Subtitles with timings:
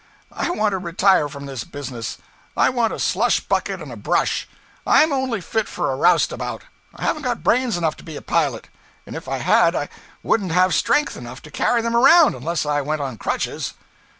[0.31, 2.17] I want to retire from this business.
[2.57, 4.47] I want a slush bucket and a brush;
[4.87, 6.63] I'm only fit for a roustabout.
[6.95, 8.67] I haven't got brains enough to be a pilot;
[9.05, 9.89] and if I had I
[10.23, 13.75] wouldn't have strength enough to carry them around, unless I went on crutches.'